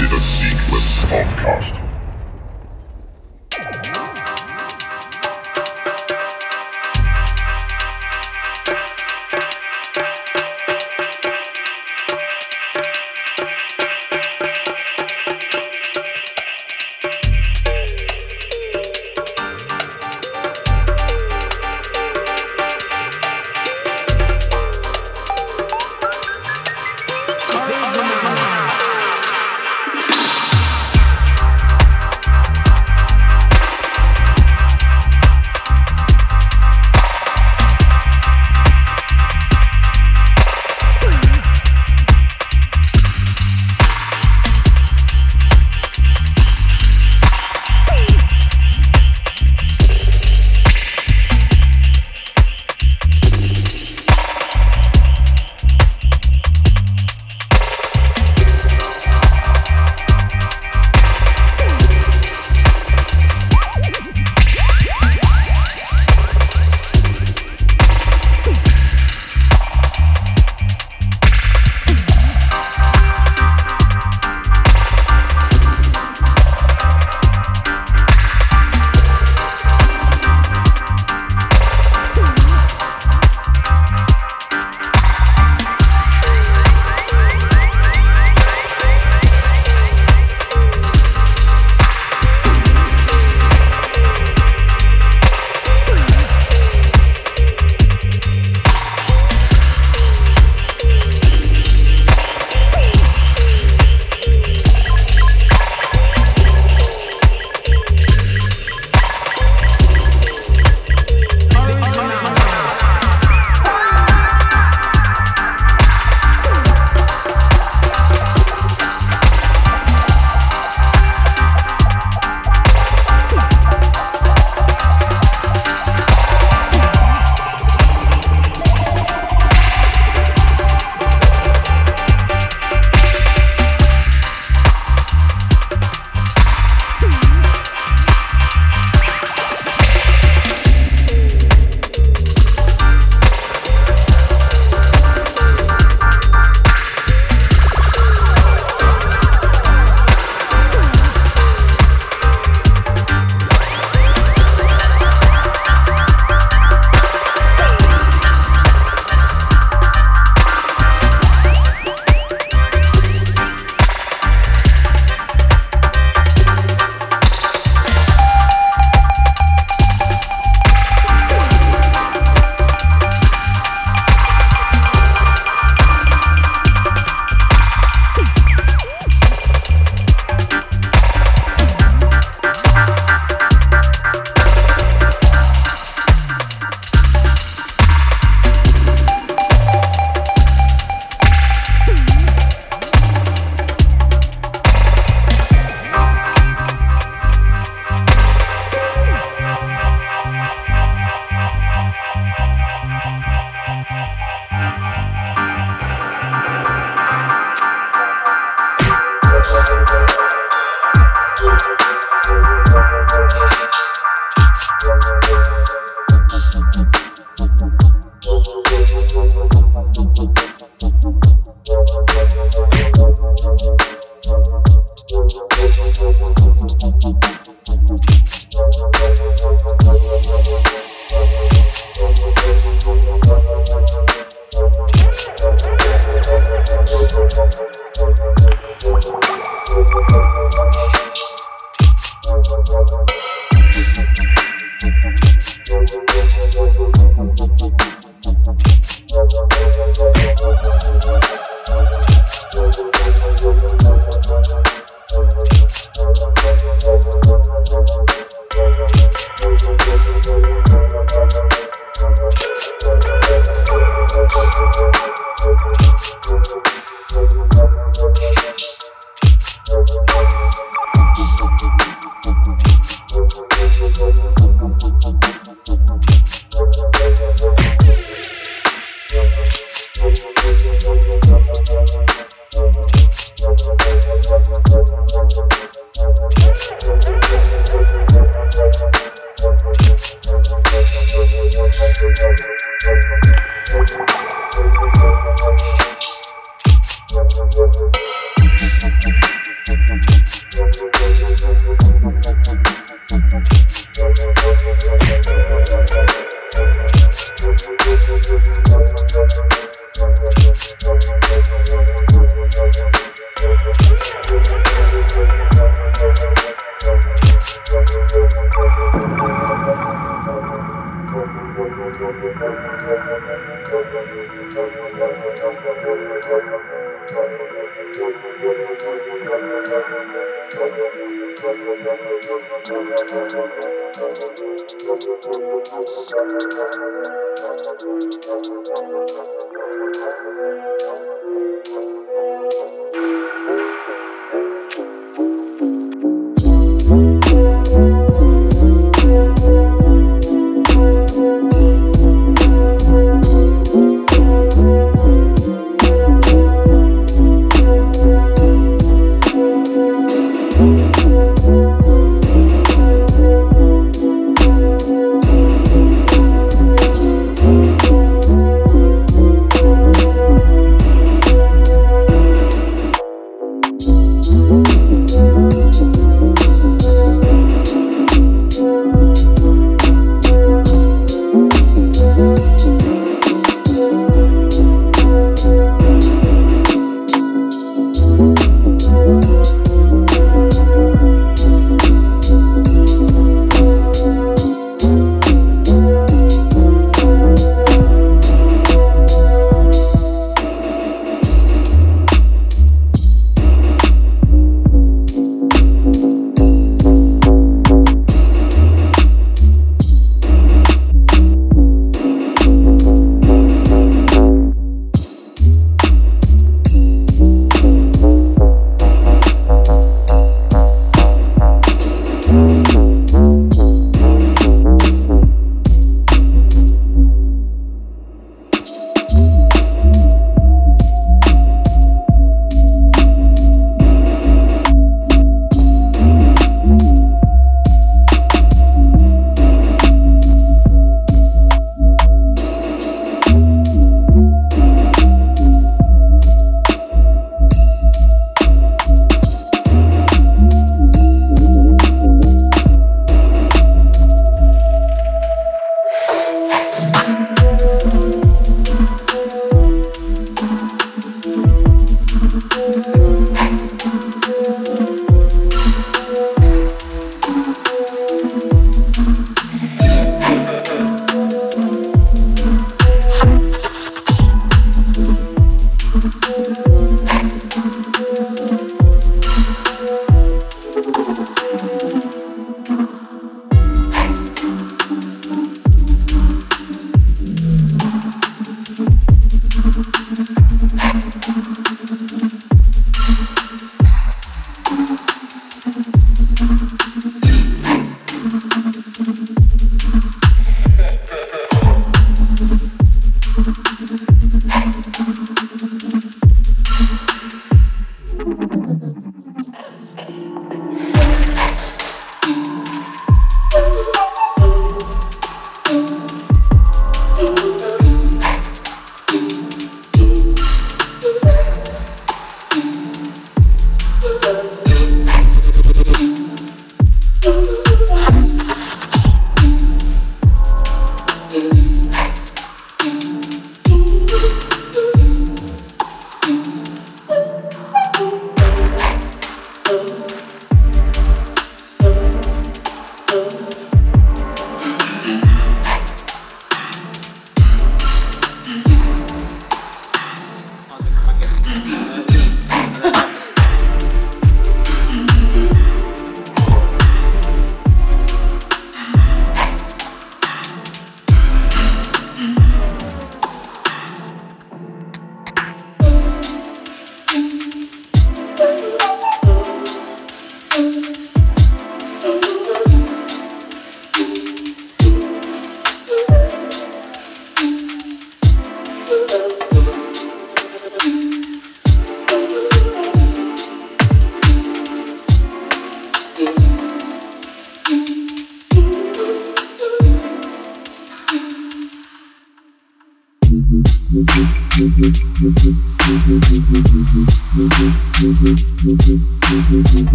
[0.00, 1.87] Infinite Sequence Podcast.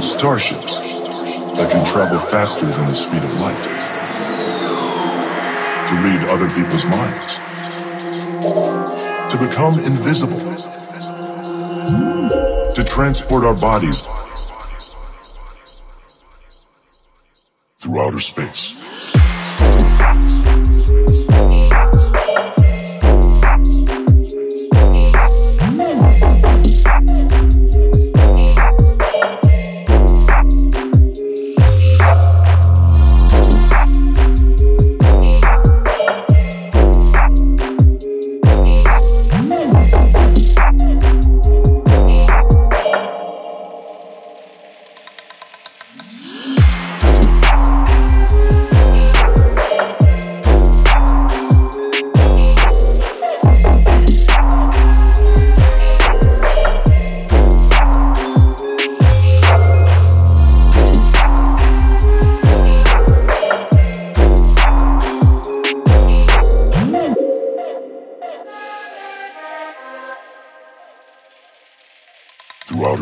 [0.00, 3.64] Starships that can travel faster than the speed of light.
[5.88, 7.40] To read other people's minds.
[9.32, 10.36] To become invisible.
[12.74, 14.02] To transport our bodies
[17.82, 18.81] through outer space.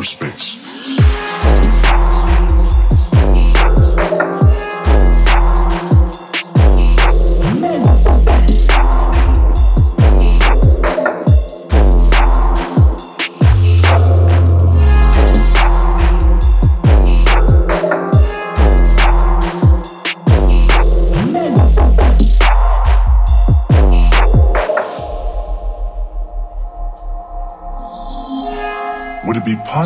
[0.01, 0.60] outer space.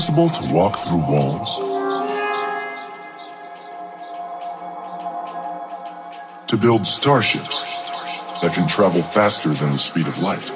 [0.05, 1.57] Possible to walk through walls?
[6.48, 7.64] To build starships
[8.42, 10.46] that can travel faster than the speed of light?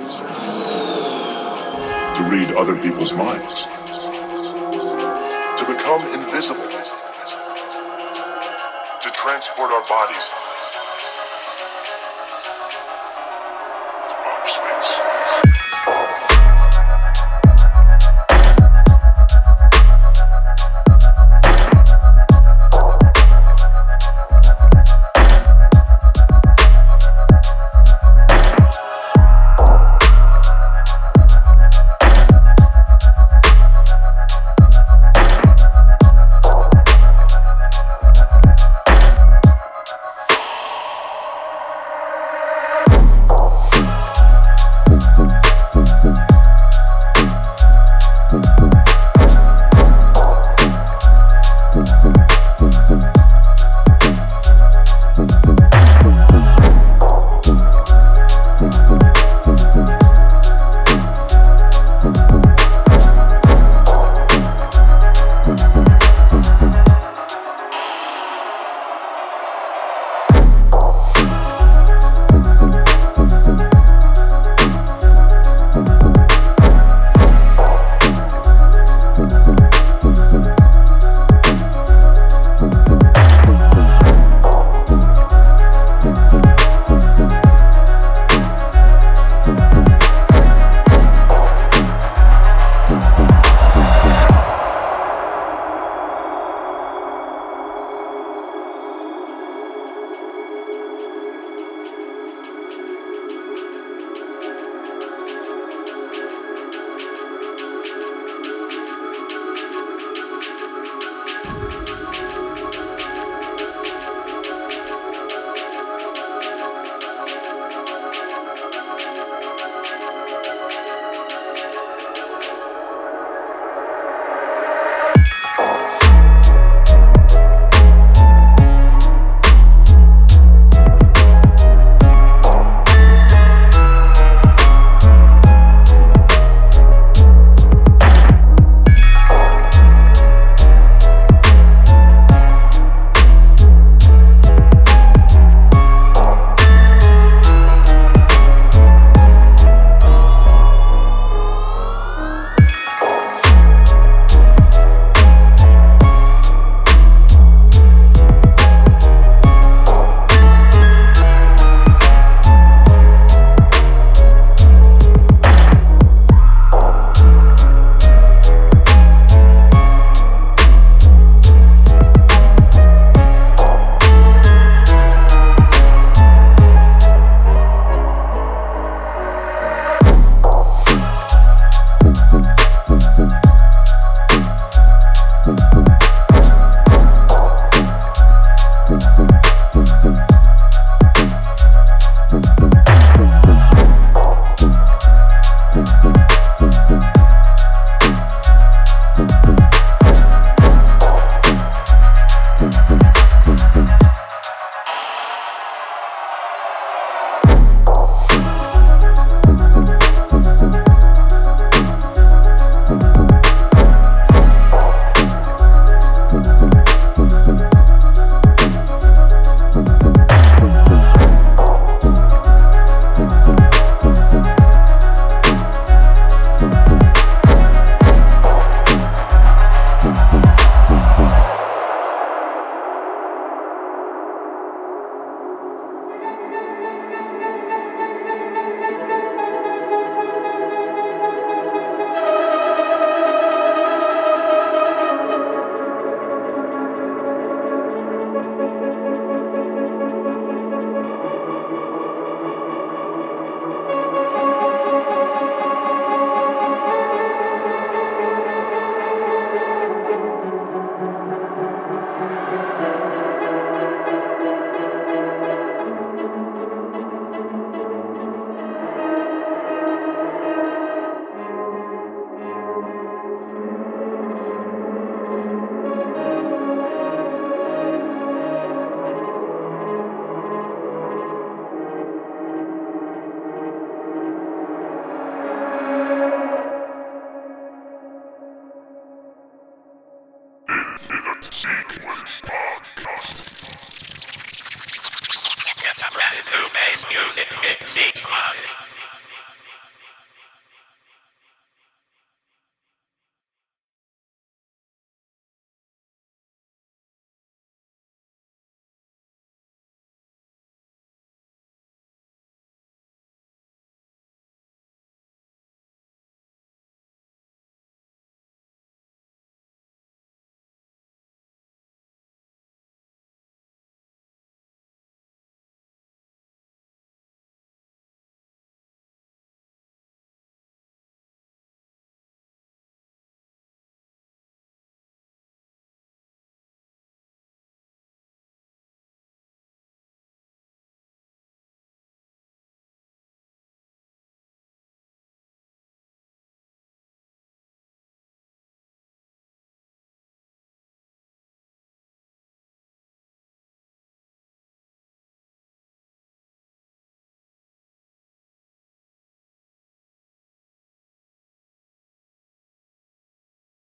[2.17, 3.63] To read other people's minds?
[3.63, 6.69] To become invisible?
[9.01, 10.31] To transport our bodies